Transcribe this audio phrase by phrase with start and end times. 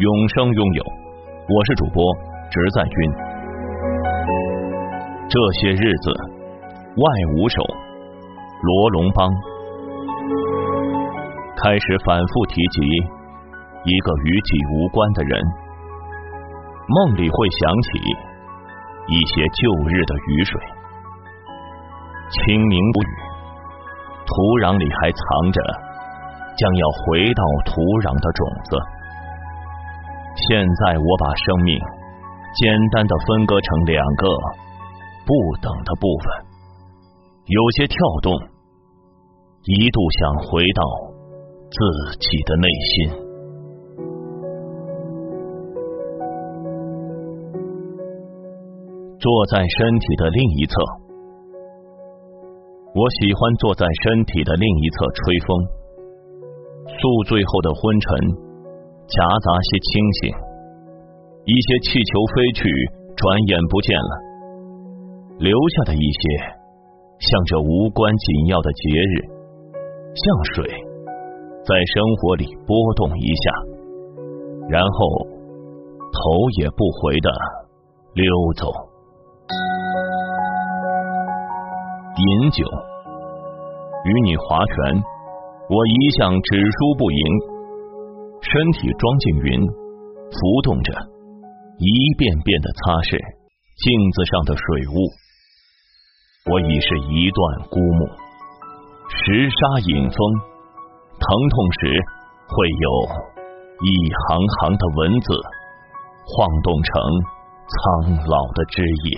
[0.00, 0.82] 永生拥有，
[1.46, 2.02] 我是主播
[2.48, 3.12] 直在君。
[5.28, 6.10] 这些日子，
[6.96, 7.04] 外
[7.36, 7.60] 五首，
[8.62, 9.28] 罗龙邦
[11.62, 12.80] 开始反复提及
[13.84, 15.38] 一个与己无关的人，
[16.88, 18.00] 梦里会想起
[19.12, 20.58] 一些旧日的雨水，
[22.30, 23.12] 清明不雨，
[24.24, 24.32] 土
[24.64, 25.60] 壤里还藏着
[26.56, 28.78] 将要回到土壤的种子。
[30.48, 31.78] 现在我把生命
[32.54, 34.26] 简单的分割成两个
[35.26, 36.24] 不等的部分，
[37.46, 38.32] 有些跳动，
[39.64, 40.82] 一度想回到
[41.70, 43.10] 自己的内心。
[49.20, 50.74] 坐在身体的另一侧，
[52.94, 55.66] 我喜欢坐在身体的另一侧吹风，
[56.88, 58.49] 宿醉后的昏沉。
[59.10, 59.90] 夹杂些清
[60.22, 60.30] 醒，
[61.42, 62.62] 一些气球飞去，
[63.16, 64.12] 转眼不见了，
[65.38, 66.22] 留下的一些
[67.18, 69.14] 像这无关紧要的节日，
[70.14, 70.70] 像水
[71.66, 73.50] 在生活里波动一下，
[74.68, 76.20] 然后头
[76.60, 77.30] 也不回的
[78.14, 78.24] 溜
[78.56, 78.70] 走。
[82.14, 82.64] 饮酒，
[84.04, 85.02] 与你划拳，
[85.68, 87.18] 我一向只输不赢。
[88.50, 90.90] 身体装进云，浮动着，
[91.78, 93.14] 一遍遍的擦拭
[93.78, 95.06] 镜子上的水雾。
[96.50, 98.10] 我已是一段孤木，
[99.06, 99.58] 石沙
[99.94, 100.18] 引风，
[101.14, 101.94] 疼痛时
[102.50, 102.90] 会有
[103.86, 104.26] 一行
[104.58, 105.30] 行的文字
[106.26, 106.90] 晃动成
[107.70, 109.14] 苍老的枝叶。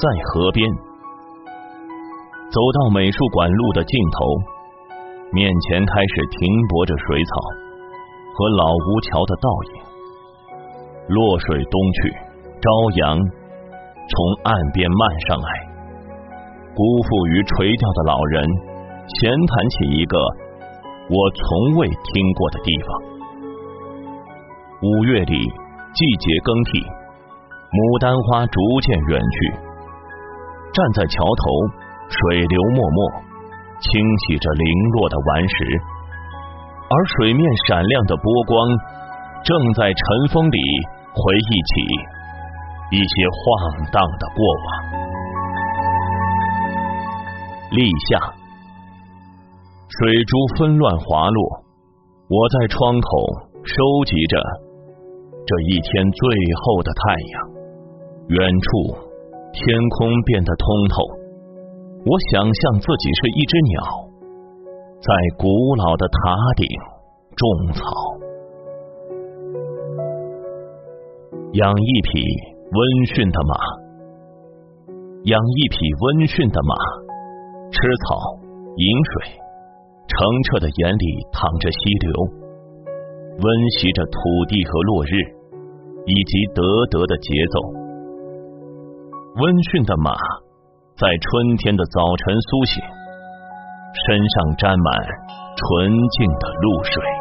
[0.00, 0.64] 在河边，
[2.48, 4.55] 走到美术馆路的尽头。
[5.32, 7.30] 面前开始停泊着水草
[8.34, 9.82] 和老吴桥的倒影，
[11.08, 12.10] 落水东去，
[12.62, 14.14] 朝阳从
[14.44, 15.48] 岸边漫上来，
[16.74, 18.46] 辜负于垂钓的老人
[19.18, 20.16] 闲谈起一个
[21.10, 22.88] 我从未听过的地方。
[24.82, 25.42] 五月里，
[25.92, 26.78] 季节更替，
[27.72, 29.50] 牡丹花逐渐远去，
[30.72, 31.50] 站在桥头，
[32.08, 33.25] 水流脉脉。
[33.80, 33.90] 清
[34.26, 35.54] 洗着零落的顽石，
[36.88, 38.68] 而水面闪亮的波光，
[39.44, 40.58] 正在尘封里
[41.12, 41.72] 回忆起
[42.96, 44.66] 一些晃荡的过往。
[47.70, 48.18] 立夏，
[49.88, 51.64] 水珠纷乱滑落，
[52.28, 53.08] 我在窗口
[53.62, 54.38] 收集着
[55.46, 56.22] 这一天最
[56.62, 57.44] 后的太阳。
[58.28, 58.96] 远处，
[59.52, 61.25] 天空变得通透。
[62.08, 63.82] 我想象自己是一只鸟，
[65.02, 66.64] 在古老的塔顶
[67.34, 67.44] 种
[67.74, 67.82] 草，
[71.54, 72.22] 养一匹
[72.70, 73.58] 温驯的马，
[75.24, 76.76] 养一匹温驯的马，
[77.72, 78.38] 吃草
[78.76, 79.42] 饮水，
[80.06, 82.22] 澄澈的眼里淌着溪流，
[83.42, 85.10] 温习着土地和落日，
[86.06, 87.58] 以及得得的节奏，
[89.42, 90.14] 温驯的马。
[90.98, 92.82] 在春天的早晨苏醒，
[93.92, 95.04] 身上沾满
[95.52, 97.15] 纯净的露水。